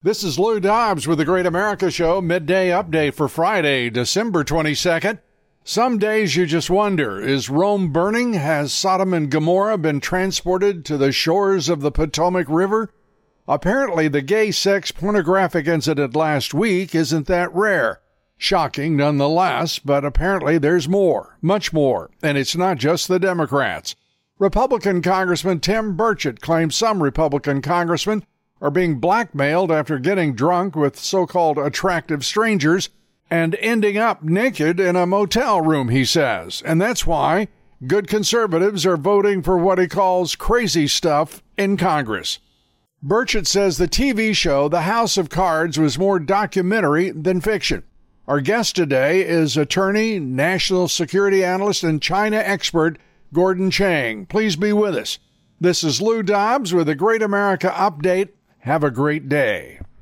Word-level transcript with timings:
This 0.00 0.22
is 0.22 0.38
Lou 0.38 0.60
Dobbs 0.60 1.08
with 1.08 1.18
the 1.18 1.24
Great 1.24 1.44
America 1.44 1.90
Show 1.90 2.20
midday 2.20 2.68
update 2.68 3.14
for 3.14 3.26
Friday, 3.26 3.90
December 3.90 4.44
22nd. 4.44 5.18
Some 5.64 5.98
days 5.98 6.36
you 6.36 6.46
just 6.46 6.70
wonder 6.70 7.20
is 7.20 7.50
Rome 7.50 7.92
burning? 7.92 8.34
Has 8.34 8.72
Sodom 8.72 9.12
and 9.12 9.28
Gomorrah 9.28 9.76
been 9.76 9.98
transported 9.98 10.84
to 10.84 10.96
the 10.96 11.10
shores 11.10 11.68
of 11.68 11.80
the 11.80 11.90
Potomac 11.90 12.46
River? 12.48 12.92
Apparently, 13.48 14.06
the 14.06 14.22
gay 14.22 14.52
sex 14.52 14.92
pornographic 14.92 15.66
incident 15.66 16.14
last 16.14 16.54
week 16.54 16.94
isn't 16.94 17.26
that 17.26 17.52
rare. 17.52 18.00
Shocking 18.36 18.96
nonetheless, 18.96 19.80
but 19.80 20.04
apparently 20.04 20.58
there's 20.58 20.88
more, 20.88 21.38
much 21.42 21.72
more, 21.72 22.08
and 22.22 22.38
it's 22.38 22.54
not 22.54 22.78
just 22.78 23.08
the 23.08 23.18
Democrats. 23.18 23.96
Republican 24.38 25.02
Congressman 25.02 25.58
Tim 25.58 25.96
Burchett 25.96 26.40
claims 26.40 26.76
some 26.76 27.02
Republican 27.02 27.60
congressmen 27.60 28.22
are 28.60 28.70
being 28.70 28.98
blackmailed 28.98 29.70
after 29.70 29.98
getting 29.98 30.34
drunk 30.34 30.74
with 30.74 30.98
so 30.98 31.26
called 31.26 31.58
attractive 31.58 32.24
strangers 32.24 32.88
and 33.30 33.54
ending 33.56 33.98
up 33.98 34.22
naked 34.22 34.80
in 34.80 34.96
a 34.96 35.06
motel 35.06 35.60
room, 35.60 35.88
he 35.90 36.04
says. 36.04 36.62
And 36.64 36.80
that's 36.80 37.06
why 37.06 37.48
good 37.86 38.08
conservatives 38.08 38.84
are 38.86 38.96
voting 38.96 39.42
for 39.42 39.58
what 39.58 39.78
he 39.78 39.86
calls 39.86 40.34
crazy 40.34 40.88
stuff 40.88 41.42
in 41.56 41.76
Congress. 41.76 42.38
Burchett 43.04 43.46
says 43.46 43.78
the 43.78 43.86
TV 43.86 44.34
show 44.34 44.68
The 44.68 44.82
House 44.82 45.16
of 45.16 45.30
Cards 45.30 45.78
was 45.78 45.98
more 45.98 46.18
documentary 46.18 47.10
than 47.10 47.40
fiction. 47.40 47.84
Our 48.26 48.40
guest 48.40 48.74
today 48.76 49.26
is 49.26 49.56
attorney, 49.56 50.18
national 50.18 50.88
security 50.88 51.44
analyst, 51.44 51.84
and 51.84 52.02
China 52.02 52.36
expert 52.36 52.98
Gordon 53.32 53.70
Chang. 53.70 54.26
Please 54.26 54.56
be 54.56 54.72
with 54.72 54.96
us. 54.96 55.18
This 55.60 55.84
is 55.84 56.02
Lou 56.02 56.22
Dobbs 56.22 56.74
with 56.74 56.88
a 56.88 56.94
Great 56.94 57.22
America 57.22 57.72
Update. 57.74 58.30
Have 58.60 58.82
a 58.82 58.90
great 58.90 59.28
day. 59.28 59.80